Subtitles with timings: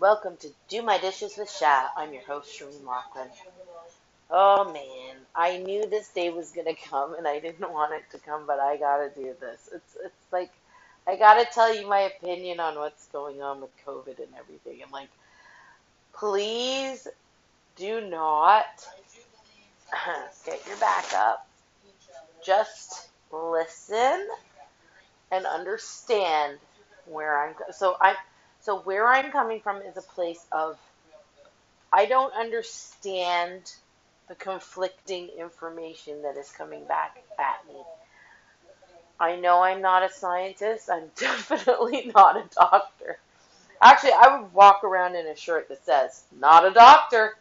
[0.00, 1.88] Welcome to Do My Dishes with Sha.
[1.96, 3.28] I'm your host, Shereen Lachlan.
[4.30, 8.18] Oh man, I knew this day was gonna come and I didn't want it to
[8.18, 9.70] come, but I gotta do this.
[9.74, 10.50] It's it's like
[11.06, 14.82] I gotta tell you my opinion on what's going on with COVID and everything.
[14.82, 15.10] And like,
[16.14, 17.08] please
[17.76, 18.66] do not
[20.46, 21.46] get your back up.
[22.44, 24.28] Just listen
[25.32, 26.58] and understand
[27.06, 27.54] where I'm.
[27.72, 28.14] So I
[28.62, 30.78] so where I'm coming from is a place of
[31.92, 33.72] I don't understand
[34.28, 37.80] the conflicting information that is coming back at me.
[39.18, 40.88] I know I'm not a scientist.
[40.90, 43.18] I'm definitely not a doctor.
[43.82, 47.34] Actually, I would walk around in a shirt that says "not a doctor."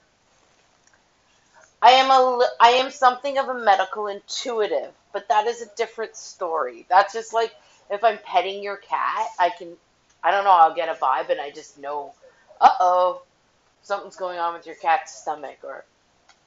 [1.81, 6.15] I am a I am something of a medical intuitive, but that is a different
[6.15, 6.85] story.
[6.89, 7.53] That's just like
[7.89, 9.77] if I'm petting your cat, I can
[10.23, 12.13] I don't know, I'll get a vibe and I just know,
[12.59, 13.21] uh-oh,
[13.84, 15.85] something's going on with your cat's stomach or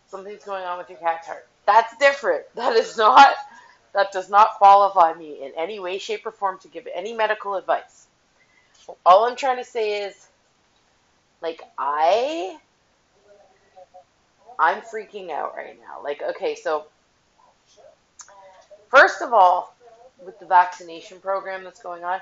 [0.09, 1.47] something's going on with your cat's heart.
[1.67, 2.45] That's different.
[2.55, 3.35] That is not
[3.95, 7.57] that does not qualify me in any way, shape, or form to give any medical
[7.57, 8.07] advice.
[9.05, 10.29] All I'm trying to say is,
[11.43, 12.57] like, I,
[14.59, 16.03] I'm freaking out right now.
[16.03, 16.87] Like, okay, so,
[18.89, 19.75] first of all,
[20.25, 22.21] with the vaccination program that's going on,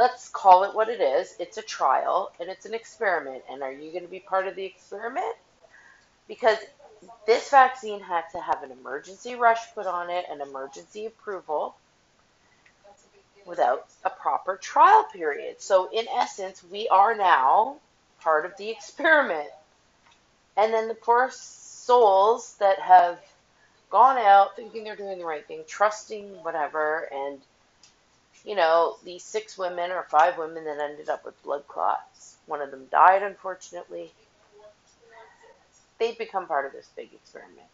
[0.00, 1.36] let's call it what it is.
[1.38, 3.42] It's a trial and it's an experiment.
[3.50, 5.36] And are you going to be part of the experiment?
[6.26, 6.56] Because
[7.26, 11.76] this vaccine had to have an emergency rush put on it, an emergency approval,
[13.44, 15.60] without a proper trial period.
[15.60, 17.76] So, in essence, we are now
[18.22, 19.48] part of the experiment.
[20.56, 23.18] And then the poor souls that have
[23.90, 27.40] gone out thinking they're doing the right thing, trusting whatever, and
[28.44, 32.36] you know, these six women or five women that ended up with blood clots.
[32.46, 34.12] One of them died, unfortunately
[36.00, 37.68] they've become part of this big experiment.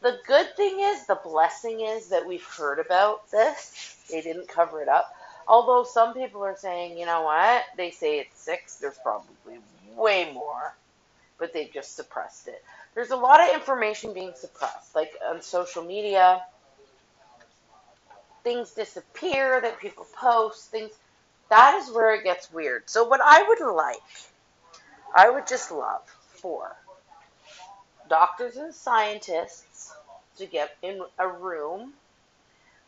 [0.00, 3.96] The good thing is, the blessing is that we've heard about this.
[4.10, 5.12] They didn't cover it up.
[5.46, 7.64] Although some people are saying, you know what?
[7.76, 8.76] They say it's six.
[8.76, 9.34] There's probably
[9.96, 10.74] way more,
[11.38, 12.62] but they've just suppressed it.
[12.94, 16.42] There's a lot of information being suppressed, like on social media.
[18.48, 20.70] Things disappear that people post.
[20.70, 20.92] Things
[21.50, 22.88] that is where it gets weird.
[22.88, 23.98] So what I would like,
[25.14, 26.00] I would just love
[26.30, 26.74] for
[28.08, 29.92] doctors and scientists
[30.38, 31.92] to get in a room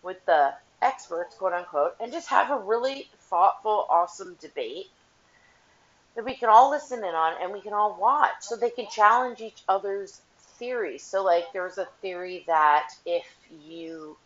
[0.02, 4.86] with the experts, quote unquote, and just have a really thoughtful, awesome debate
[6.14, 8.86] that we can all listen in on and we can all watch so they can
[8.90, 10.22] challenge each other's
[10.58, 11.02] theories.
[11.02, 13.26] So, like, there's a theory that if
[13.68, 14.16] you.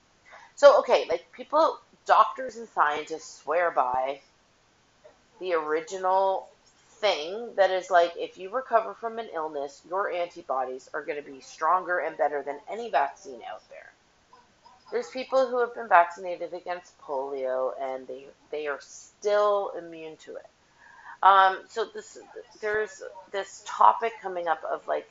[0.57, 4.21] So, okay, like, people, doctors and scientists swear by
[5.41, 6.49] the original
[7.01, 11.31] thing that is like if you recover from an illness, your antibodies are going to
[11.31, 13.93] be stronger and better than any vaccine out there.
[14.91, 20.37] There's people who have been vaccinated against polio and they they are still immune to
[20.37, 20.47] it.
[21.23, 22.19] Um, so this
[22.61, 25.09] there's this topic coming up of like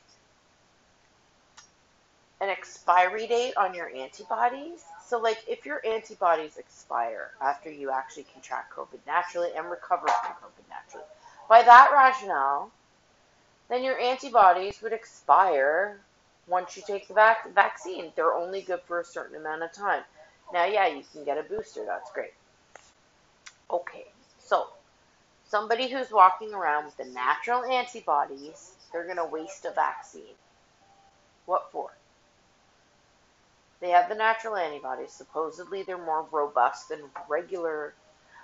[2.42, 4.84] an expiry date on your antibodies.
[5.06, 10.34] So like if your antibodies expire after you actually contract COVID naturally and recover from
[10.34, 11.06] COVID naturally,
[11.50, 12.72] by that rationale,
[13.70, 16.00] then your antibodies would expire
[16.48, 18.12] once you take the vac- vaccine.
[18.16, 20.04] They're only good for a certain amount of time.
[20.52, 21.86] Now, yeah, you can get a booster.
[21.86, 22.34] That's great.
[23.72, 24.06] Okay,
[24.40, 24.68] so
[25.48, 30.36] somebody who's walking around with the natural antibodies, they're going to waste a vaccine.
[31.46, 31.92] What for?
[33.84, 35.12] They have the natural antibodies.
[35.12, 37.94] Supposedly, they're more robust than regular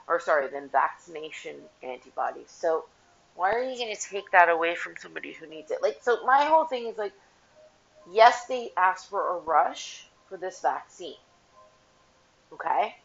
[0.09, 2.49] or sorry, than vaccination antibodies.
[2.49, 2.85] So
[3.35, 5.77] why are you going to take that away from somebody who needs it?
[5.81, 7.13] Like, so my whole thing is like,
[8.11, 11.15] yes, they asked for a rush for this vaccine.
[12.51, 12.95] Okay?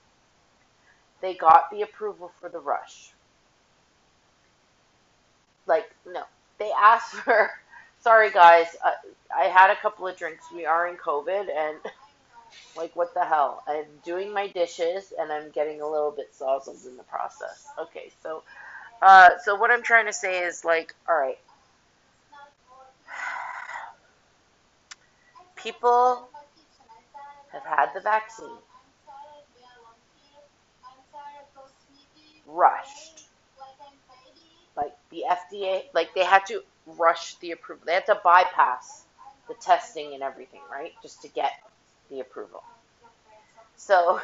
[1.21, 3.13] They got the approval for the rush.
[5.69, 6.25] Like, no.
[6.59, 7.51] They asked for,
[8.01, 8.91] sorry guys, uh,
[9.37, 10.47] I had a couple of drinks.
[10.53, 11.77] We are in COVID and
[12.77, 13.63] like, what the hell?
[13.67, 17.67] I'm doing my dishes and I'm getting a little bit sozzled in the process.
[17.79, 18.43] Okay, so,
[19.03, 21.39] uh, so what I'm trying to say is, like, all right.
[25.57, 26.29] People
[27.53, 28.59] have had the vaccine,
[32.47, 33.25] rushed.
[34.77, 37.85] Like, the FDA, like, they had to rush the approval.
[37.87, 39.05] They had to bypass
[39.49, 40.93] the testing and everything, right?
[41.03, 41.53] Just to get
[42.11, 42.63] the approval.
[43.77, 44.21] So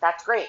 [0.00, 0.48] that's great.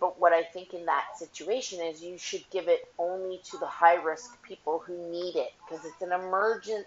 [0.00, 3.66] But what I think in that situation is you should give it only to the
[3.66, 6.86] high risk people who need it because it's an emergency.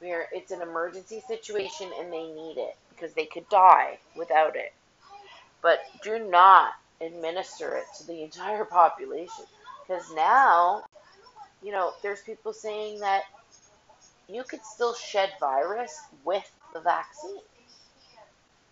[0.00, 4.72] It's an emergency situation and they need it because they could die without it.
[5.62, 9.44] But do not administer it to the entire population
[9.86, 10.84] because now,
[11.62, 13.22] you know, there's people saying that
[14.28, 17.40] you could still shed virus with the vaccine.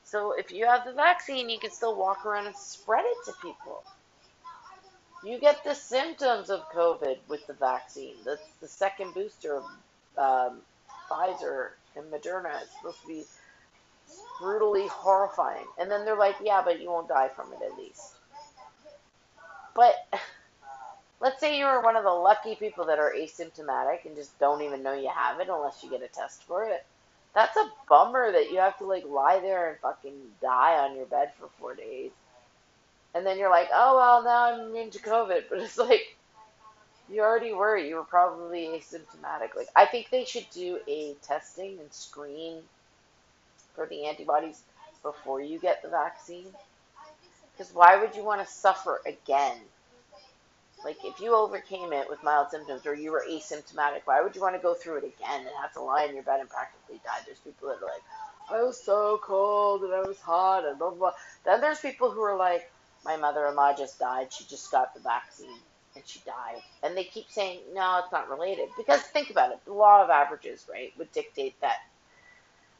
[0.04, 3.32] So if you have the vaccine, you can still walk around and spread it to
[3.40, 3.82] people.
[5.24, 8.16] You get the symptoms of COVID with the vaccine.
[8.26, 9.64] That's the second booster of
[10.18, 10.58] um,
[11.08, 12.60] Pfizer and Moderna.
[12.60, 13.24] It's supposed to be
[14.40, 15.64] brutally horrifying.
[15.78, 18.14] And then they're like, yeah, but you won't die from it at least.
[19.76, 19.94] But
[21.20, 24.62] let's say you are one of the lucky people that are asymptomatic and just don't
[24.62, 26.84] even know you have it unless you get a test for it.
[27.34, 31.06] That's a bummer that you have to like lie there and fucking die on your
[31.06, 32.10] bed for four days.
[33.14, 35.44] And then you're like, oh well, now I'm immune to COVID.
[35.50, 36.16] But it's like,
[37.10, 37.76] you already were.
[37.76, 39.54] You were probably asymptomatic.
[39.56, 42.58] Like, I think they should do a testing and screen
[43.74, 44.62] for the antibodies
[45.02, 46.46] before you get the vaccine.
[47.52, 49.56] Because why would you want to suffer again
[50.84, 54.42] like if you overcame it with mild symptoms or you were asymptomatic, why would you
[54.42, 57.00] want to go through it again and have to lie in your bed and practically
[57.04, 57.20] die?
[57.26, 58.02] There's people that are like,
[58.50, 60.98] I was so cold and I was hot and blah blah.
[60.98, 61.12] blah.
[61.44, 62.70] Then there's people who are like,
[63.04, 64.32] my mother-in-law just died.
[64.32, 65.58] She just got the vaccine
[65.94, 66.62] and she died.
[66.82, 68.68] And they keep saying, no, it's not related.
[68.76, 71.78] Because think about it, the law of averages, right, would dictate that.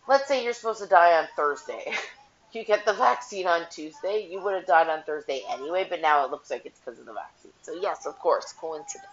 [0.08, 1.92] Let's say you're supposed to die on Thursday.
[2.54, 6.24] you get the vaccine on Tuesday, you would have died on Thursday anyway, but now
[6.24, 7.52] it looks like it's because of the vaccine.
[7.62, 9.06] So, yes, of course, coincidence.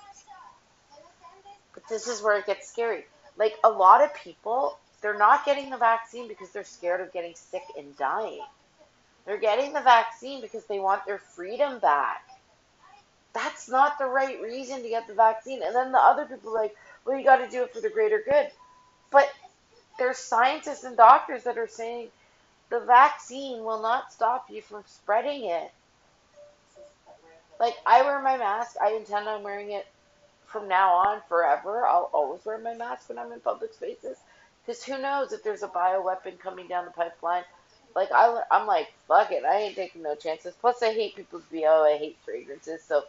[1.73, 3.05] But this is where it gets scary.
[3.37, 7.33] Like, a lot of people, they're not getting the vaccine because they're scared of getting
[7.35, 8.41] sick and dying.
[9.25, 12.23] They're getting the vaccine because they want their freedom back.
[13.33, 15.61] That's not the right reason to get the vaccine.
[15.63, 16.75] And then the other people are like,
[17.05, 18.47] well, you got to do it for the greater good.
[19.11, 19.31] But
[19.99, 22.07] there's scientists and doctors that are saying
[22.69, 25.71] the vaccine will not stop you from spreading it.
[27.59, 28.75] Like, I wear my mask.
[28.81, 29.85] I intend on wearing it
[30.45, 31.85] from now on forever.
[31.85, 34.17] I'll always wear my mask when I'm in public spaces.
[34.65, 37.43] Because who knows if there's a bioweapon coming down the pipeline.
[37.95, 39.43] Like, I, I'm like, fuck it.
[39.43, 40.53] I ain't taking no chances.
[40.61, 41.63] Plus, I hate people's BO.
[41.65, 42.83] Oh, I hate fragrances.
[42.83, 43.03] So,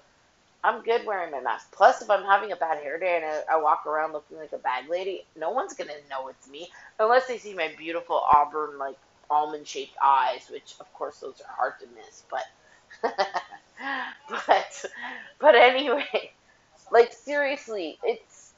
[0.64, 1.70] I'm good wearing my mask.
[1.72, 4.52] Plus, if I'm having a bad hair day and I, I walk around looking like
[4.52, 6.68] a bag lady, no one's to know it's me.
[6.98, 8.96] Unless they see my beautiful auburn, like,
[9.30, 12.44] almond shaped eyes, which of course those are hard to miss, but
[14.30, 14.84] but
[15.40, 16.32] but anyway,
[16.92, 18.54] like seriously, it's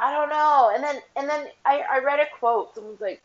[0.00, 0.72] I don't know.
[0.74, 3.22] And then and then I, I read a quote, someone's like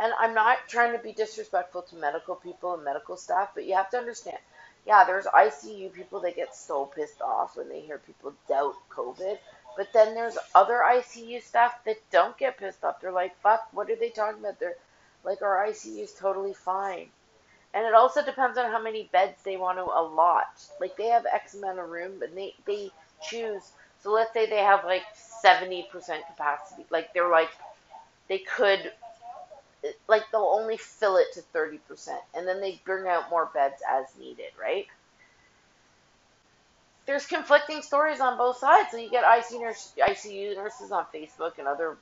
[0.00, 3.74] and I'm not trying to be disrespectful to medical people and medical staff, but you
[3.76, 4.38] have to understand.
[4.86, 9.38] Yeah, there's ICU people that get so pissed off when they hear people doubt COVID.
[9.76, 13.00] But then there's other ICU staff that don't get pissed off.
[13.00, 14.58] They're like, fuck, what are they talking about?
[14.60, 14.76] They're
[15.24, 17.08] like, our ICU is totally fine.
[17.74, 20.64] And it also depends on how many beds they want to allot.
[20.80, 22.90] Like, they have X amount of room, but they, they
[23.22, 23.72] choose.
[24.02, 25.02] So let's say they have like
[25.44, 25.86] 70%
[26.26, 26.86] capacity.
[26.90, 27.50] Like, they're like,
[28.28, 28.92] they could,
[30.08, 31.80] like, they'll only fill it to 30%.
[32.34, 34.86] And then they bring out more beds as needed, right?
[37.08, 38.90] There's conflicting stories on both sides.
[38.90, 41.96] So you get ICU, nurse, ICU nurses on Facebook and other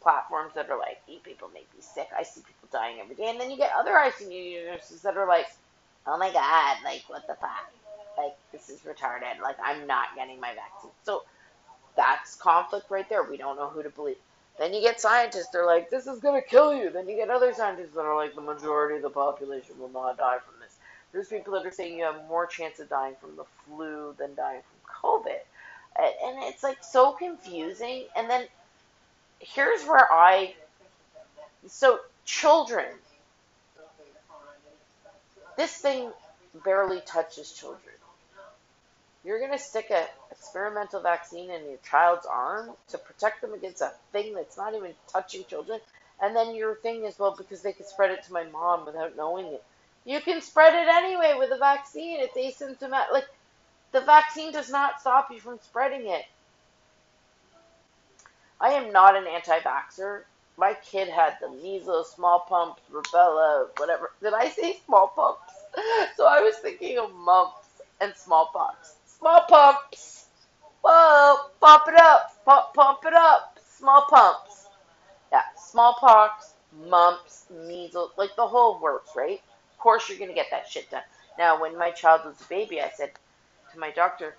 [0.00, 2.08] platforms that are like, "You people make me sick.
[2.18, 5.28] I see people dying every day." And then you get other ICU nurses that are
[5.28, 5.46] like,
[6.06, 7.70] "Oh my god, like what the fuck?
[8.16, 9.40] Like this is retarded.
[9.42, 11.24] Like I'm not getting my vaccine." So
[11.94, 13.24] that's conflict right there.
[13.24, 14.16] We don't know who to believe.
[14.58, 16.88] Then you get scientists, they're like, this is going to kill you.
[16.88, 20.16] Then you get other scientists that are like, the majority of the population will not
[20.16, 20.55] die from.
[21.16, 24.34] There's people that are saying you have more chance of dying from the flu than
[24.34, 25.38] dying from COVID.
[25.98, 28.04] And it's like so confusing.
[28.14, 28.44] And then
[29.40, 30.52] here's where I.
[31.68, 32.84] So, children.
[35.56, 36.10] This thing
[36.62, 37.94] barely touches children.
[39.24, 43.80] You're going to stick an experimental vaccine in your child's arm to protect them against
[43.80, 45.80] a thing that's not even touching children.
[46.20, 49.16] And then your thing is, well, because they could spread it to my mom without
[49.16, 49.64] knowing it.
[50.06, 52.20] You can spread it anyway with a vaccine.
[52.20, 53.10] It's asymptomatic.
[53.12, 53.26] Like,
[53.90, 56.24] the vaccine does not stop you from spreading it.
[58.60, 60.22] I am not an anti vaxxer.
[60.56, 64.12] My kid had the measles, smallpox, rubella, whatever.
[64.22, 65.40] Did I say smallpox?
[66.16, 68.94] So I was thinking of mumps and smallpox.
[69.06, 70.26] Smallpox!
[70.82, 71.50] Whoa!
[71.60, 72.44] Pump it up!
[72.46, 73.58] Pump, pump it up!
[73.76, 74.68] Small pumps.
[75.32, 76.54] Yeah, smallpox,
[76.88, 79.42] mumps, measles, like the whole works, right?
[79.86, 81.04] Course you're gonna get that shit done.
[81.38, 83.12] Now, when my child was a baby, I said
[83.72, 84.36] to my doctor,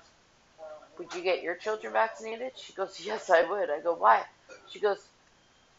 [0.97, 4.25] "Would you get your children vaccinated?" She goes, "Yes, I would." I go, "Why?"
[4.67, 5.07] She goes,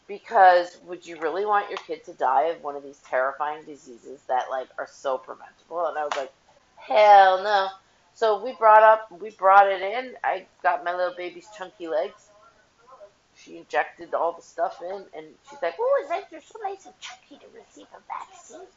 [0.07, 4.23] "Because would you really want your kid to die of one of these terrifying diseases
[4.23, 6.33] that like are so preventable?" And I was like,
[6.77, 7.69] "Hell no."
[8.15, 10.17] So we brought up, we brought it in.
[10.23, 12.31] I got my little baby's chunky legs.
[13.35, 16.87] She injected all the stuff in, and she's like, "Oh, is that you're so nice
[16.87, 18.67] and chunky to receive a vaccine?"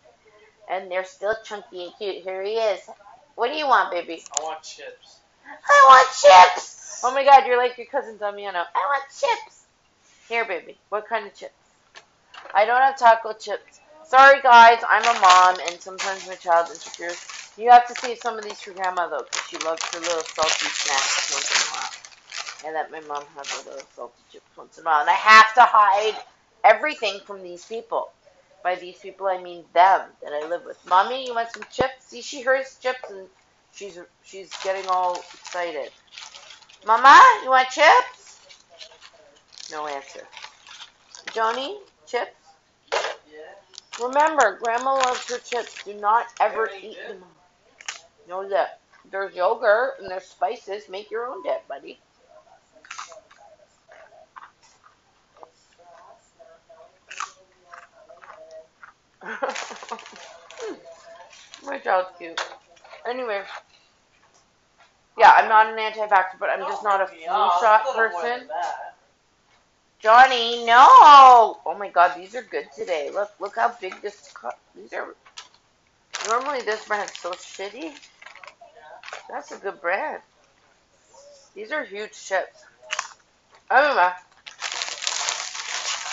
[0.70, 2.24] And they're still chunky and cute.
[2.24, 2.80] Here he is.
[3.34, 4.22] What do you want, baby?
[4.38, 5.20] I want chips.
[5.68, 7.00] I want chips.
[7.04, 8.60] Oh my God, you're like your cousin Damiano.
[8.60, 9.64] I want chips.
[10.28, 10.78] Here, baby.
[10.88, 11.52] What kind of chips?
[12.54, 13.80] I don't have taco chips.
[14.04, 14.82] Sorry, guys.
[14.88, 17.52] I'm a mom, and sometimes my child is interferes.
[17.56, 20.22] You have to save some of these for grandma though, because she loves her little
[20.22, 21.90] salty snacks once in a while.
[22.64, 25.00] And let my mom have her little salty chips once in a while.
[25.00, 26.16] And I have to hide
[26.64, 28.10] everything from these people.
[28.62, 30.78] By these people, I mean them that I live with.
[30.86, 32.06] Mommy, you want some chips?
[32.06, 33.26] See, she hears chips and
[33.72, 35.90] she's she's getting all excited.
[36.86, 38.40] Mama, you want chips?
[39.70, 40.26] No answer.
[41.32, 42.30] Johnny, chips?
[42.92, 44.04] Yeah.
[44.06, 45.82] Remember, Grandma loves her chips.
[45.84, 47.20] Do not ever eat good?
[47.20, 47.24] them.
[48.28, 48.68] No dip.
[49.10, 50.88] There's yogurt and there's spices.
[50.88, 51.98] Make your own dip, buddy.
[61.64, 62.40] My child's cute.
[63.08, 63.42] Anyway.
[65.18, 67.20] Yeah, I'm not an anti-vaxxer, but I'm just not a flu
[67.60, 68.48] shot person.
[70.00, 71.60] Johnny, no!
[71.64, 73.10] Oh my god, these are good today.
[73.12, 74.58] Look, look how big this cup.
[74.74, 75.14] These are.
[76.28, 77.92] Normally this brand's so shitty.
[79.30, 80.22] That's a good brand.
[81.54, 82.64] These are huge chips.
[83.70, 84.10] Anyway.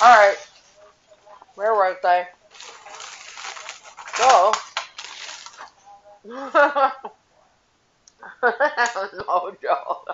[0.01, 0.37] Alright.
[1.55, 2.27] Where was I?
[4.19, 4.51] So.
[6.25, 6.91] no,
[9.61, 10.05] Joe.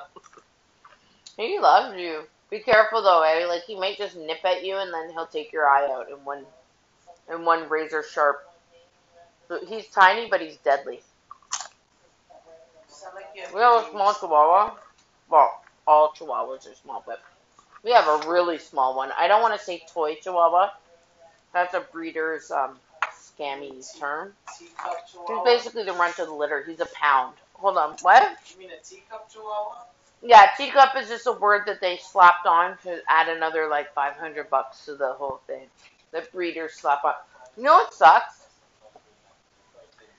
[1.38, 2.22] he loves you.
[2.52, 3.48] Be careful though, eh?
[3.48, 6.24] Like he might just nip at you and then he'll take your eye out in
[6.24, 6.46] one
[7.32, 8.38] in one razor sharp.
[9.68, 11.02] He's tiny, but he's deadly.
[13.54, 14.76] We have a small chihuahua.
[15.30, 15.52] Well,
[15.88, 17.22] all chihuahuas are small, but
[17.84, 19.12] we have a really small one.
[19.18, 20.70] I don't want to say toy chihuahua.
[21.54, 22.78] That's a breeder's um,
[23.38, 24.34] scammy term.
[24.60, 26.64] He's basically the runt of the litter.
[26.64, 27.36] He's a pound.
[27.54, 28.38] Hold on, what?
[28.52, 29.86] You mean a teacup chihuahua?
[30.22, 34.50] Yeah, teacup is just a word that they slapped on to add another like 500
[34.50, 35.68] bucks to the whole thing.
[36.12, 37.14] The breeders slap on.
[37.58, 38.48] You know what sucks?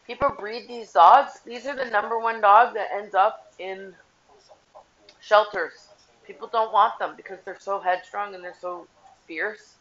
[0.06, 1.40] People breed these dogs.
[1.44, 3.94] These are the number one dog that ends up in
[5.20, 5.88] shelters.
[6.26, 8.86] People don't want them because they're so headstrong and they're so
[9.26, 9.75] fierce.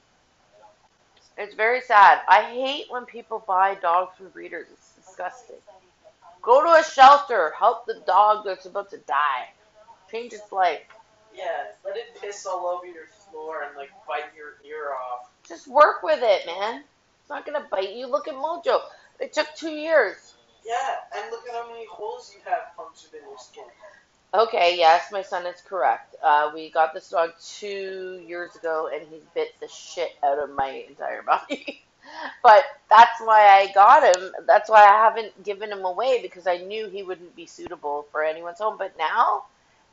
[1.37, 2.21] It's very sad.
[2.29, 4.67] I hate when people buy dogs from breeders.
[4.71, 5.57] It's disgusting.
[6.41, 7.53] Go to a shelter.
[7.57, 9.49] Help the dog that's about to die.
[10.09, 10.81] Change its life.
[11.35, 11.43] Yeah,
[11.83, 15.29] let it piss all over your floor and like bite your ear off.
[15.47, 16.83] Just work with it, man.
[17.21, 18.07] It's not gonna bite you.
[18.07, 18.79] Look at Mojo.
[19.19, 20.35] It took two years.
[20.65, 23.63] Yeah, and look at how many holes you have punctured in your skin.
[24.35, 26.13] Okay, yes, my son is correct.
[26.21, 30.49] Uh, we got this dog two years ago, and he bit the shit out of
[30.49, 31.81] my entire body.
[32.43, 34.31] but that's why I got him.
[34.45, 38.25] That's why I haven't given him away because I knew he wouldn't be suitable for
[38.25, 38.75] anyone's home.
[38.77, 39.45] But now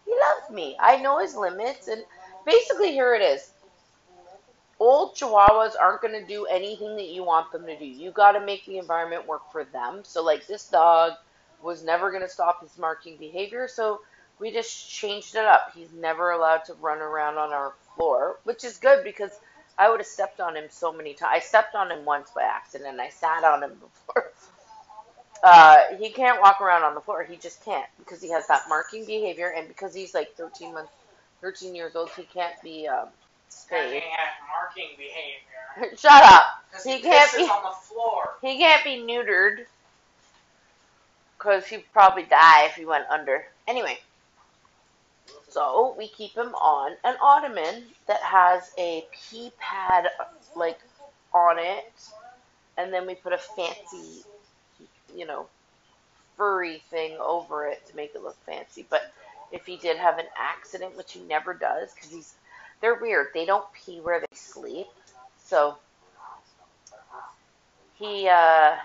[0.04, 0.76] he loves me.
[0.80, 2.02] I know his limits, and
[2.44, 3.52] basically, here it is.
[4.80, 7.86] Old chihuahuas aren't going to do anything that you want them to do.
[7.86, 10.00] You got to make the environment work for them.
[10.02, 11.12] So, like, this dog
[11.62, 14.00] was never going to stop his marking behavior, so
[14.42, 15.70] we just changed it up.
[15.74, 19.30] He's never allowed to run around on our floor, which is good because
[19.78, 21.30] I would have stepped on him so many times.
[21.32, 22.98] I stepped on him once by accident.
[22.98, 24.30] I sat on him before.
[25.44, 27.24] Uh, he can't walk around on the floor.
[27.24, 30.92] He just can't because he has that marking behavior, and because he's like 13 months,
[31.40, 33.08] 13 years old, he can't be um,
[33.48, 34.04] spayed.
[34.54, 35.96] marking behavior.
[35.98, 36.44] Shut up.
[36.84, 38.34] He he, can't be- on the floor.
[38.40, 39.64] He can't be neutered
[41.36, 43.44] because he'd probably die if he went under.
[43.66, 43.98] Anyway,
[45.52, 50.08] so we keep him on an ottoman that has a pee pad
[50.56, 50.78] like
[51.34, 51.92] on it,
[52.76, 54.24] and then we put a fancy,
[55.14, 55.46] you know,
[56.36, 58.86] furry thing over it to make it look fancy.
[58.88, 59.12] But
[59.52, 62.34] if he did have an accident, which he never does, because he's
[62.80, 63.28] they're weird.
[63.34, 64.86] They don't pee where they sleep,
[65.44, 65.76] so
[67.94, 68.76] he uh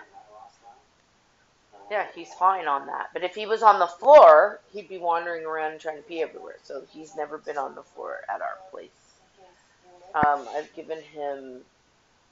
[1.91, 5.45] yeah he's fine on that but if he was on the floor he'd be wandering
[5.45, 8.89] around trying to pee everywhere so he's never been on the floor at our place
[10.15, 11.61] um, i've given him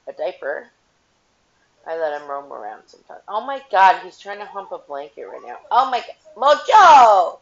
[0.08, 0.68] a diaper
[1.88, 3.22] I let him roam around sometimes.
[3.28, 5.58] Oh my god, he's trying to hump a blanket right now.
[5.70, 6.16] Oh my god.
[6.36, 7.40] Mojo!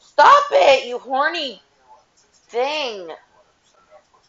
[0.00, 1.60] Stop it, you horny
[2.32, 3.10] thing.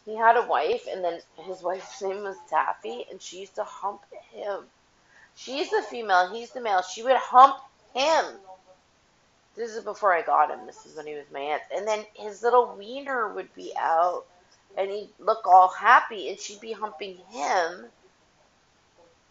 [0.04, 3.64] He had a wife, and then his wife's name was Taffy, and she used to
[3.64, 4.02] hump
[4.32, 4.64] him.
[5.44, 6.82] She's the female, he's the male.
[6.82, 7.56] She would hump
[7.94, 8.24] him.
[9.56, 10.66] This is before I got him.
[10.66, 11.62] This is when he was my aunt.
[11.74, 14.24] And then his little wiener would be out,
[14.76, 17.86] and he'd look all happy, and she'd be humping him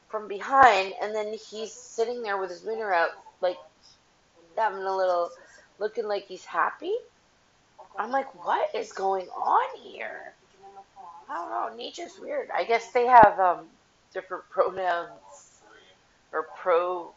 [0.09, 3.11] from behind, and then he's sitting there with his wiener out,
[3.41, 3.57] like
[4.57, 5.29] having a little,
[5.77, 6.95] looking like he's happy.
[7.97, 10.33] I'm like, what is going on here?
[11.29, 11.77] I don't know.
[11.77, 12.49] Nature's weird.
[12.51, 13.65] I guess they have um,
[14.11, 15.48] different pronouns
[16.33, 17.13] or pro.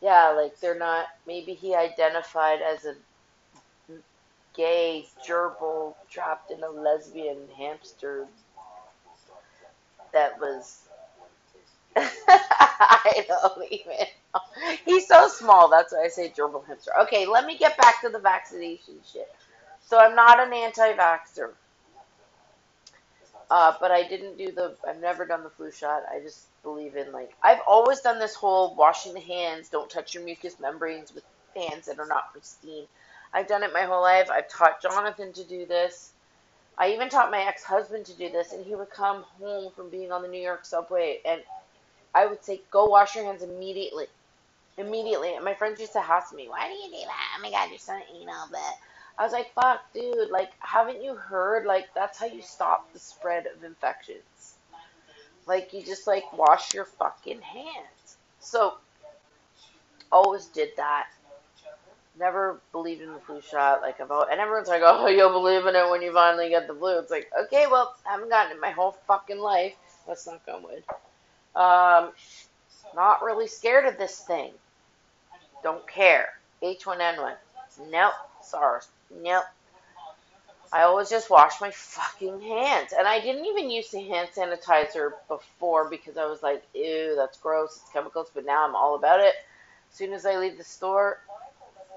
[0.00, 1.06] Yeah, like they're not.
[1.26, 2.94] Maybe he identified as a
[4.56, 8.26] gay gerbil trapped in a lesbian hamster
[10.12, 10.82] that was.
[11.96, 13.92] I don't even.
[14.34, 14.40] Know.
[14.84, 15.70] He's so small.
[15.70, 16.92] That's why I say gerbil hamster.
[17.02, 19.28] Okay, let me get back to the vaccination shit.
[19.86, 21.50] So I'm not an anti-vaxxer.
[23.48, 24.76] Uh, but I didn't do the.
[24.88, 26.02] I've never done the flu shot.
[26.12, 29.68] I just believe in like I've always done this whole washing the hands.
[29.68, 31.24] Don't touch your mucous membranes with
[31.54, 32.86] hands that are not pristine.
[33.32, 34.30] I've done it my whole life.
[34.30, 36.12] I've taught Jonathan to do this.
[36.78, 40.12] I even taught my ex-husband to do this, and he would come home from being
[40.12, 41.40] on the New York subway, and
[42.14, 44.08] I would say, "Go wash your hands immediately."
[44.76, 47.34] Immediately, and my friends used to ask me, "Why do you do that?
[47.36, 48.74] Oh my God, you're so anal." But
[49.18, 51.64] I was like, fuck, dude, like, haven't you heard?
[51.64, 54.56] Like, that's how you stop the spread of infections.
[55.46, 58.16] Like, you just, like, wash your fucking hands.
[58.40, 58.74] So,
[60.12, 61.06] always did that.
[62.18, 63.80] Never believed in the flu shot.
[63.80, 66.66] Like, I've always, and everyone's like, oh, you'll believe in it when you finally get
[66.66, 66.98] the flu.
[66.98, 69.74] It's like, okay, well, I haven't gotten it my whole fucking life.
[70.06, 70.84] Let's not go with.
[71.54, 72.12] Um,
[72.94, 74.52] not really scared of this thing.
[75.62, 76.28] Don't care.
[76.62, 77.34] H1N1.
[77.90, 78.12] Nope.
[78.42, 78.88] SARS.
[79.10, 79.44] Nope.
[80.72, 82.92] I always just wash my fucking hands.
[82.96, 87.38] And I didn't even use the hand sanitizer before because I was like, ew, that's
[87.38, 87.80] gross.
[87.82, 88.30] It's chemicals.
[88.34, 89.34] But now I'm all about it.
[89.90, 91.20] As soon as I leave the store,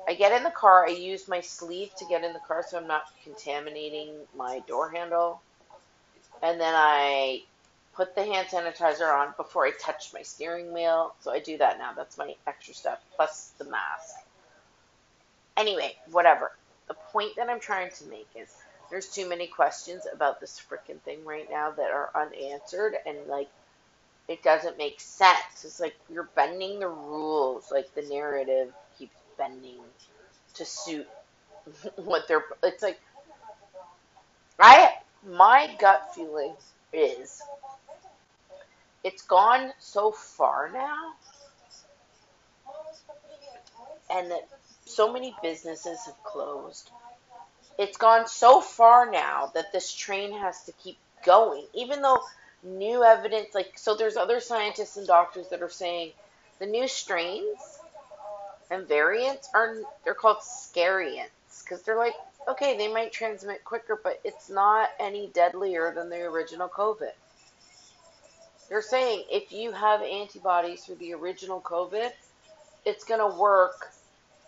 [0.07, 0.85] I get in the car.
[0.85, 4.89] I use my sleeve to get in the car so I'm not contaminating my door
[4.89, 5.41] handle.
[6.41, 7.43] And then I
[7.93, 11.15] put the hand sanitizer on before I touch my steering wheel.
[11.21, 11.93] So I do that now.
[11.93, 14.15] That's my extra step, plus the mask.
[15.57, 16.51] Anyway, whatever
[16.89, 18.49] the point that I'm trying to make is
[18.91, 23.49] there's too many questions about this freaking thing right now that are unanswered and like
[24.29, 25.65] it doesn't make sense.
[25.65, 29.81] It's like you're bending the rules, like the narrative keeps bending
[30.55, 31.07] to suit
[31.97, 32.99] what they're it's like
[34.59, 34.91] I
[35.27, 36.55] my gut feeling
[36.93, 37.41] is
[39.03, 41.13] it's gone so far now
[44.11, 44.47] and that
[44.89, 46.89] so many businesses have closed.
[47.77, 52.19] It's gone so far now that this train has to keep going, even though
[52.63, 56.11] new evidence, like, so there's other scientists and doctors that are saying
[56.59, 57.79] the new strains
[58.69, 62.15] and variants are, they're called scariants because they're like,
[62.47, 67.11] okay, they might transmit quicker, but it's not any deadlier than the original COVID.
[68.67, 72.11] They're saying if you have antibodies for the original COVID,
[72.85, 73.89] it's going to work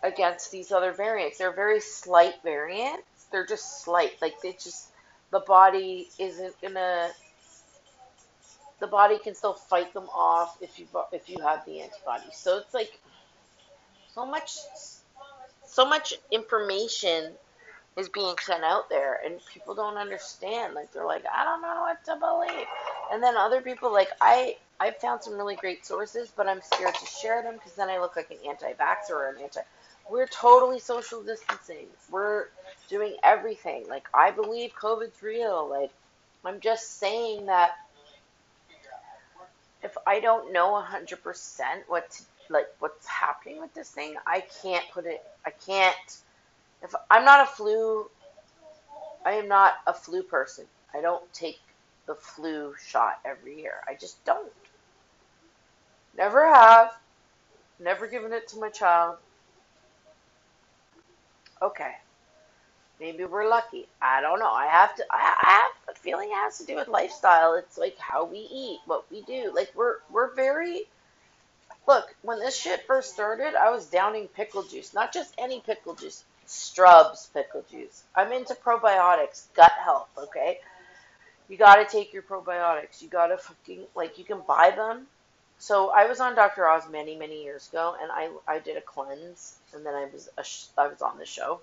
[0.04, 1.38] against these other variants.
[1.38, 3.26] They're very slight variants.
[3.32, 4.22] They're just slight.
[4.22, 4.90] Like they just
[5.32, 7.10] the body isn't gonna
[8.80, 12.36] the body can still fight them off if you if you have the antibodies.
[12.36, 13.00] So it's like
[14.14, 14.58] so much
[15.66, 17.32] so much information
[17.98, 21.82] is being sent out there and people don't understand like they're like I don't know
[21.82, 22.68] what to believe.
[23.14, 26.96] And then other people like I I've found some really great sources, but I'm scared
[26.96, 29.62] to share them because then I look like an anti-vaxxer or an anti
[30.10, 31.88] we're totally social distancing.
[32.10, 32.46] We're
[32.90, 33.86] doing everything.
[33.88, 35.68] Like I believe COVID's real.
[35.70, 35.92] Like
[36.44, 37.72] I'm just saying that
[39.84, 41.18] if I don't know 100%
[41.88, 45.96] what's like what's happening with this thing, I can't put it I can't
[46.84, 48.08] if I'm not a flu
[49.26, 50.66] I am not a flu person.
[50.94, 51.60] I don't take
[52.08, 53.76] the flu shot every year.
[53.88, 54.52] I just don't.
[56.18, 56.92] Never have.
[57.80, 59.18] Never given it to my child.
[61.62, 61.92] Okay.
[63.00, 63.88] Maybe we're lucky.
[64.02, 64.52] I don't know.
[64.52, 65.06] I have to.
[65.10, 67.56] I, have a feeling it has to do with lifestyle.
[67.56, 69.52] It's like how we eat, what we do.
[69.56, 70.84] Like we're we're very.
[71.88, 74.94] Look, when this shit first started, I was downing pickle juice.
[74.94, 76.24] Not just any pickle juice.
[76.46, 78.04] Strubs pickle juice.
[78.16, 80.10] I'm into probiotics, gut health.
[80.18, 80.60] Okay.
[81.50, 83.02] You got to take your probiotics.
[83.02, 85.08] You got to fucking like you can buy them
[85.62, 86.68] so I was on Dr.
[86.68, 90.28] Oz many, many years ago, and I I did a cleanse, and then I was
[90.44, 91.62] sh- I was on the show.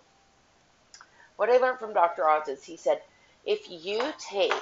[1.37, 2.29] What I learned from Dr.
[2.29, 3.03] Oz is he said,
[3.45, 4.53] if you take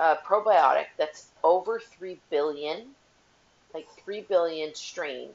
[0.00, 2.96] a probiotic that's over three billion,
[3.72, 5.30] like three billion strain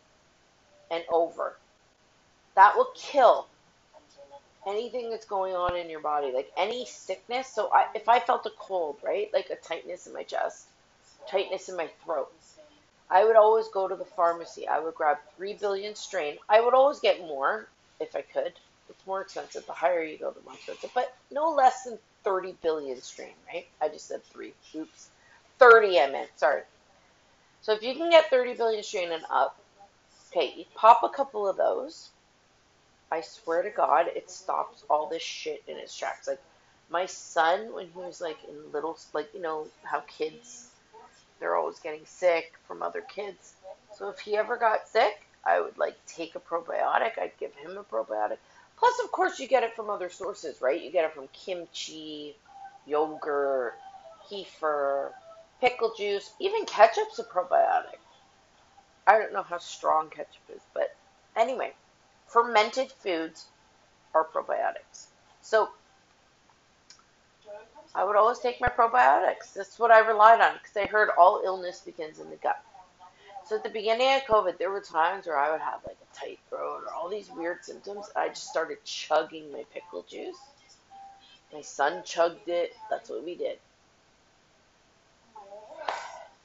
[0.91, 1.55] and over,
[2.55, 3.47] that will kill
[4.67, 7.47] anything that's going on in your body, like any sickness.
[7.47, 10.67] So I, if I felt a cold, right, like a tightness in my chest,
[11.29, 12.31] tightness in my throat,
[13.09, 14.67] I would always go to the pharmacy.
[14.67, 16.37] I would grab three billion strain.
[16.47, 17.67] I would always get more
[17.99, 18.53] if I could.
[18.89, 19.65] It's more expensive.
[19.65, 23.65] The higher you go, the more expensive, but no less than 30 billion strain, right?
[23.81, 24.53] I just said three.
[24.75, 25.09] Oops.
[25.57, 26.29] 30, I meant.
[26.35, 26.61] Sorry.
[27.61, 29.59] So if you can get 30 billion strain and up,
[30.31, 32.09] okay, pop a couple of those
[33.11, 36.27] I swear to God, it stops all this shit in its tracks.
[36.27, 36.41] Like
[36.89, 40.68] my son, when he was like in little, like you know how kids,
[41.39, 43.53] they're always getting sick from other kids.
[43.97, 47.17] So if he ever got sick, I would like take a probiotic.
[47.17, 48.37] I'd give him a probiotic.
[48.77, 50.81] Plus, of course, you get it from other sources, right?
[50.81, 52.35] You get it from kimchi,
[52.85, 53.73] yogurt,
[54.29, 55.09] kefir,
[55.59, 57.99] pickle juice, even ketchup's a probiotic.
[59.05, 60.95] I don't know how strong ketchup is, but
[61.35, 61.73] anyway
[62.29, 63.45] fermented foods
[64.13, 65.07] are probiotics.
[65.41, 65.69] So
[67.95, 69.53] I would always take my probiotics.
[69.55, 72.61] That's what I relied on because I heard all illness begins in the gut.
[73.45, 76.15] So at the beginning of COVID, there were times where I would have like a
[76.19, 78.05] tight throat or all these weird symptoms.
[78.15, 80.37] I just started chugging my pickle juice.
[81.51, 82.75] My son chugged it.
[82.91, 83.57] That's what we did.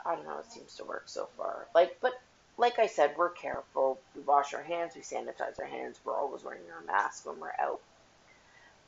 [0.06, 0.38] I don't know.
[0.38, 1.66] It seems to work so far.
[1.74, 2.14] Like, but
[2.56, 3.98] like I said, we're careful.
[4.14, 7.52] We wash our hands, we sanitize our hands, we're always wearing our mask when we're
[7.60, 7.80] out.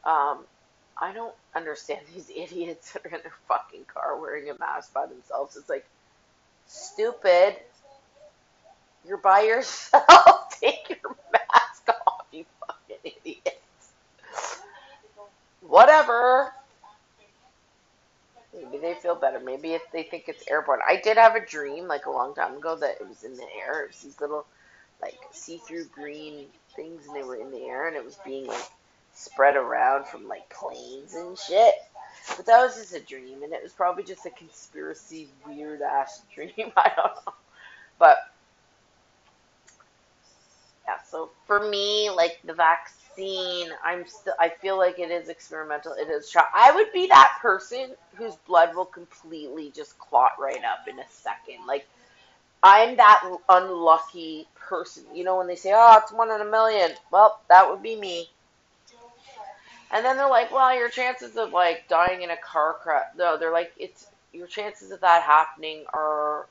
[0.04, 0.44] Um,
[0.98, 5.06] I don't understand these idiots that are in their fucking car wearing a mask by
[5.06, 5.56] themselves.
[5.56, 5.86] It's like,
[6.66, 7.56] stupid.
[9.06, 10.04] You're by yourself.
[10.60, 13.92] Take your mask off, you fucking idiots.
[15.60, 16.52] Whatever.
[18.54, 19.38] Maybe they feel better.
[19.38, 20.80] Maybe if they think it's airborne.
[20.86, 23.46] I did have a dream like a long time ago that it was in the
[23.64, 23.82] air.
[23.82, 24.46] It was these little
[25.02, 28.64] like see-through green things, and they were in the air, and it was being like
[29.16, 31.74] spread around from like planes and shit.
[32.36, 36.22] But that was just a dream, and it was probably just a conspiracy weird ass
[36.34, 36.72] dream.
[36.76, 37.34] I don't know.
[37.98, 38.18] But
[40.86, 43.06] yeah, so for me, like the vaccine
[43.84, 45.92] I'm still, I feel like it is experimental.
[45.92, 46.44] It is try.
[46.52, 51.08] I would be that person whose blood will completely just clot right up in a
[51.08, 51.66] second.
[51.66, 51.86] Like,
[52.62, 55.04] I'm that unlucky person.
[55.14, 56.90] You know, when they say, oh, it's one in a million.
[57.10, 58.28] Well, that would be me.
[59.92, 63.06] And then they're like, well, your chances of like dying in a car crash.
[63.16, 66.46] No, they're like, it's your chances of that happening are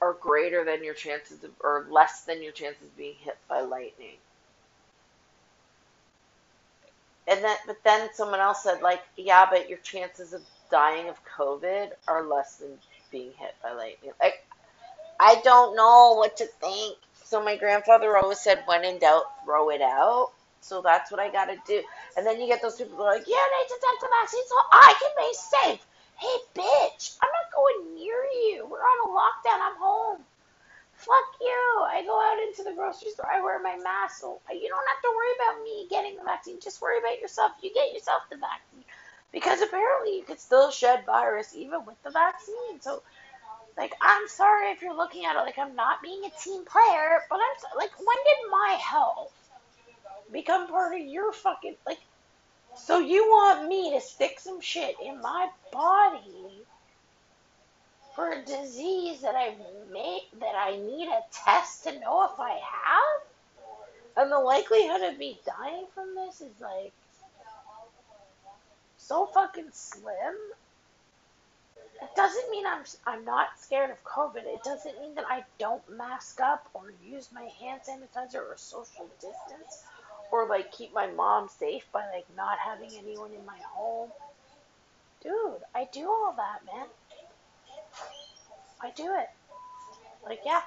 [0.00, 3.60] are greater than your chances of, or less than your chances of being hit by
[3.60, 4.16] lightning.
[7.28, 11.16] And then, but then someone else said, like, yeah, but your chances of dying of
[11.24, 12.70] COVID are less than
[13.12, 14.10] being hit by lightning.
[14.20, 14.44] Like,
[15.20, 16.98] I don't know what to think.
[17.22, 20.32] So my grandfather always said, when in doubt, throw it out.
[20.62, 21.82] So that's what I got to do.
[22.16, 24.46] And then you get those people who are like, you need to take the vaccine
[24.48, 25.86] so I can be safe.
[26.16, 28.66] Hey, bitch, I'm not going near you.
[28.70, 29.58] We're on a lockdown.
[29.60, 30.18] I'm home.
[30.94, 31.82] Fuck you.
[31.82, 33.26] I go out into the grocery store.
[33.26, 34.20] I wear my mask.
[34.20, 36.60] So you don't have to worry about me getting the vaccine.
[36.62, 37.52] Just worry about yourself.
[37.60, 38.84] You get yourself the vaccine.
[39.32, 42.80] Because apparently you could still shed virus even with the vaccine.
[42.80, 43.02] So,
[43.76, 47.18] like, I'm sorry if you're looking at it like I'm not being a team player,
[47.28, 49.32] but I'm like, when did my health
[50.32, 51.98] become part of your fucking like?
[52.76, 56.64] So you want me to stick some shit in my body
[58.14, 59.54] for a disease that I
[59.92, 63.22] may that I need a test to know if I have?
[64.16, 66.92] And the likelihood of me dying from this is like
[68.98, 70.36] so fucking slim.
[72.02, 74.44] It doesn't mean I'm I'm not scared of COVID.
[74.44, 79.08] It doesn't mean that I don't mask up or use my hand sanitizer or social
[79.20, 79.84] distance
[80.32, 84.10] or like keep my mom safe by like not having anyone in my home.
[85.22, 86.86] Dude, I do all that, man.
[88.82, 89.28] I do it.
[90.24, 90.62] Like, yeah,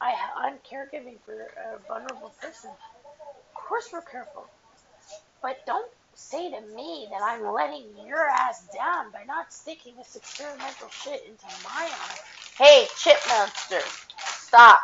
[0.00, 2.70] I, I'm caregiving for a vulnerable person.
[2.70, 4.46] Of course we're careful.
[5.42, 10.14] But don't say to me that I'm letting your ass down by not sticking this
[10.14, 12.18] experimental shit into my eye.
[12.58, 13.80] Hey, Chip Monster,
[14.18, 14.80] stop.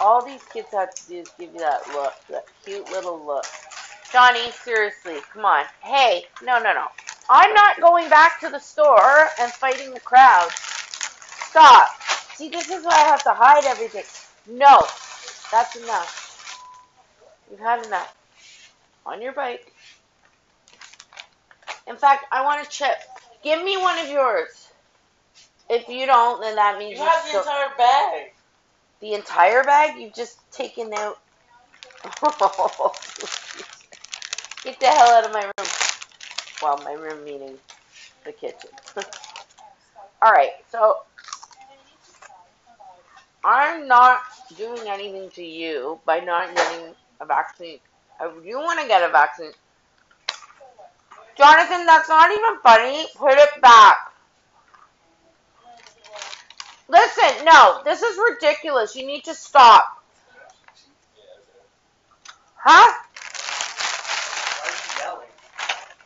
[0.00, 3.44] All these kids have to do is give you that look, that cute little look.
[4.12, 5.64] Johnny, seriously, come on.
[5.82, 6.86] Hey, no, no, no.
[7.28, 10.48] I'm not going back to the store and fighting the crowd.
[11.50, 11.88] Stop.
[12.34, 14.04] See, this is why I have to hide everything.
[14.48, 14.80] No,
[15.52, 16.26] that's enough.
[17.50, 18.16] You've had enough.
[19.06, 19.72] On your bike.
[21.86, 22.96] In fact, I want a chip.
[23.42, 24.68] Give me one of yours.
[25.68, 28.32] If you don't, then that means You have the entire bag.
[29.00, 30.00] The entire bag.
[30.00, 31.18] You've just taken out.
[34.64, 35.68] Get the hell out of my room.
[36.62, 37.58] Well, my room meaning
[38.24, 38.70] the kitchen.
[40.22, 40.96] All right, so
[43.44, 44.20] I'm not
[44.56, 47.80] doing anything to you by not getting a vaccine.
[48.20, 49.52] If you want to get a vaccine,
[51.38, 53.06] Jonathan, that's not even funny.
[53.16, 54.09] Put it back.
[56.90, 58.96] Listen, no, this is ridiculous.
[58.96, 59.84] You need to stop.
[62.56, 62.92] Huh?
[64.62, 65.22] Why are?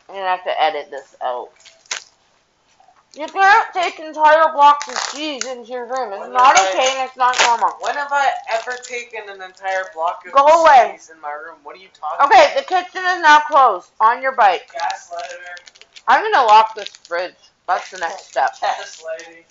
[0.09, 1.49] I'm gonna have to edit this out.
[3.15, 6.11] You can't take entire blocks of cheese into your room.
[6.13, 7.69] It's When not have I- okay and it's not normal.
[7.79, 10.91] When have I ever taken an entire block of Go away.
[10.93, 11.55] cheese in my room?
[11.63, 13.89] What are you talking Okay, the kitchen is now closed.
[14.01, 14.69] On your bike.
[14.75, 15.55] Gaslighter.
[16.07, 17.35] I'm gonna lock this fridge.
[17.67, 18.53] That's the next step.
[18.57, 19.45] Gaslighting.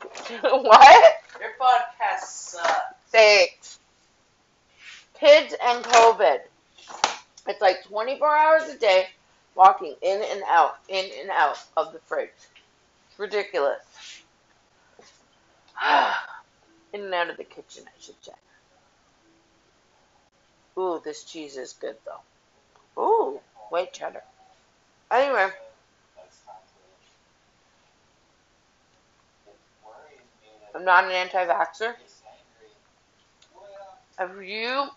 [0.40, 1.14] what?
[1.40, 2.94] Your podcast sucks.
[3.10, 3.78] Thanks.
[5.18, 6.40] Kids and COVID.
[7.48, 9.06] It's like 24 hours a day
[9.54, 12.30] walking in and out, in and out of the fridge.
[13.10, 13.82] It's ridiculous.
[16.92, 18.32] in and out of the kitchen, I should say.
[20.78, 23.02] Ooh, this cheese is good though.
[23.02, 24.22] Ooh, white cheddar.
[25.10, 25.48] Anyway,
[30.74, 31.94] I'm not an anti vaxxer.
[34.44, 34.88] You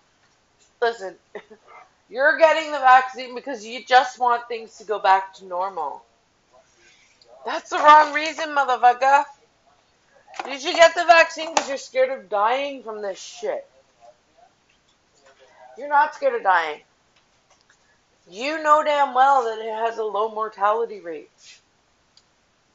[0.82, 1.16] listen,
[2.10, 6.04] you're getting the vaccine because you just want things to go back to normal.
[7.46, 9.24] That's the wrong reason, motherfucker.
[10.44, 13.68] Did you should get the vaccine because you're scared of dying from this shit.
[15.78, 16.82] You're not scared of dying.
[18.30, 21.30] You know damn well that it has a low mortality rate.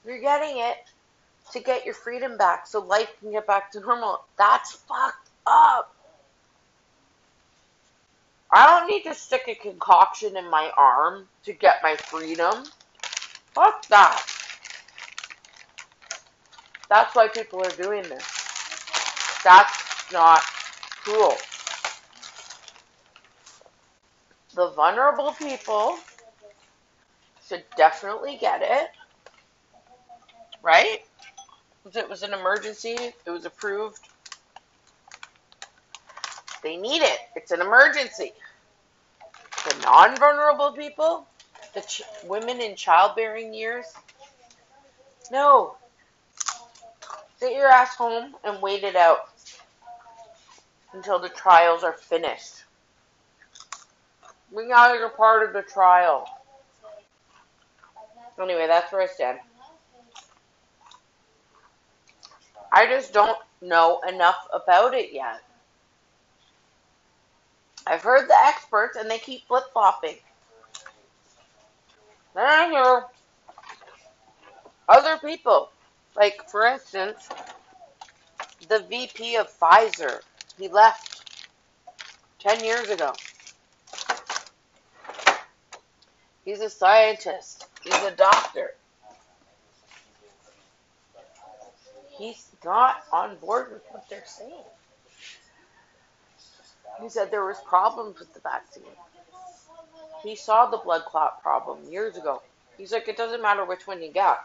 [0.04, 0.76] You're getting it
[1.52, 4.24] to get your freedom back so life can get back to normal.
[4.38, 5.94] That's fucked up.
[8.50, 12.64] I don't need to stick a concoction in my arm to get my freedom.
[13.54, 14.24] Fuck that.
[16.88, 18.24] That's why people are doing this.
[19.42, 20.42] That's not
[21.04, 21.34] cool.
[24.54, 25.98] The vulnerable people
[27.46, 28.88] should definitely get it.
[30.62, 31.05] Right?
[31.94, 32.96] It was an emergency.
[32.98, 34.00] It was approved.
[36.62, 37.18] They need it.
[37.36, 38.32] It's an emergency.
[39.68, 41.26] The non vulnerable people,
[41.74, 43.86] the ch- women in childbearing years,
[45.30, 45.76] no.
[47.38, 49.20] Sit your ass home and wait it out
[50.94, 52.64] until the trials are finished.
[54.52, 56.26] We now you're part of the trial.
[58.40, 59.38] Anyway, that's where I stand.
[62.76, 65.40] I just don't know enough about it yet.
[67.86, 70.16] I've heard the experts and they keep flip flopping.
[72.34, 73.04] Then I hear
[74.90, 75.70] other people.
[76.14, 77.30] Like, for instance,
[78.68, 80.20] the VP of Pfizer.
[80.58, 81.32] He left
[82.40, 83.14] 10 years ago.
[86.44, 87.68] He's a scientist.
[87.82, 88.74] He's a doctor.
[92.18, 94.64] He's not on board with what they're saying.
[97.02, 98.84] He said there was problems with the vaccine.
[100.22, 102.42] He saw the blood clot problem years ago.
[102.78, 104.38] He's like, it doesn't matter which one you got.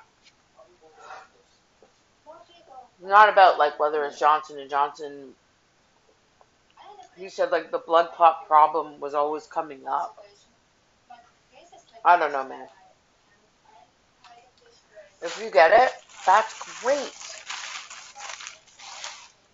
[3.03, 5.29] Not about like whether it's Johnson and Johnson.
[7.17, 10.17] He said like the blood clot problem was always coming up.
[12.05, 12.67] I don't know, man.
[15.21, 15.91] If you get it,
[16.25, 17.13] that's great.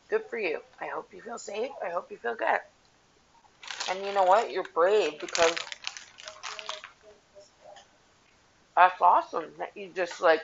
[0.09, 0.59] Good for you.
[0.79, 1.71] I hope you feel safe.
[1.85, 2.59] I hope you feel good.
[3.89, 4.51] And you know what?
[4.51, 5.55] You're brave because
[8.75, 10.41] that's awesome that you just like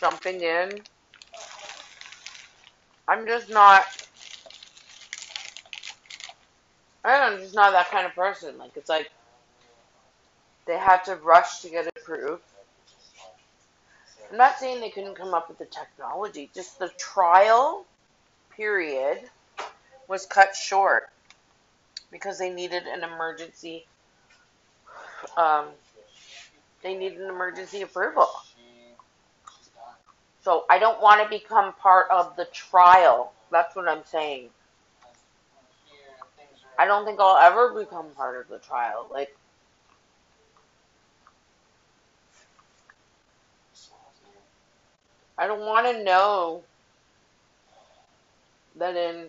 [0.00, 0.80] jumping in.
[3.08, 3.84] I'm just not.
[7.04, 8.58] I don't know, I'm just not that kind of person.
[8.58, 9.10] Like it's like
[10.66, 12.42] they had to rush to get approved.
[14.30, 17.86] I'm not saying they couldn't come up with the technology, just the trial
[18.56, 19.18] period
[20.08, 21.04] was cut short
[22.10, 23.86] because they needed an emergency
[25.36, 25.66] um,
[26.82, 28.28] they need an emergency approval.
[30.42, 33.32] So I don't want to become part of the trial.
[33.50, 34.48] That's what I'm saying.
[36.78, 39.06] I don't think I'll ever become part of the trial.
[39.10, 39.36] Like,
[45.38, 46.62] I don't want to know
[48.76, 49.26] that in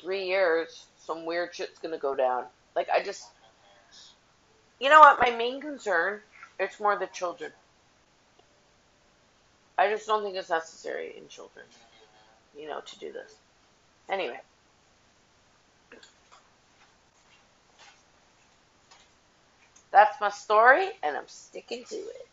[0.00, 2.44] three years some weird shit's gonna go down.
[2.74, 3.24] Like, I just,
[4.80, 5.20] you know what?
[5.20, 6.20] My main concern,
[6.58, 7.52] it's more the children.
[9.78, 11.64] I just don't think it's necessary in children,
[12.56, 13.34] you know, to do this.
[14.08, 14.40] Anyway.
[19.90, 22.26] That's my story, and I'm sticking to it.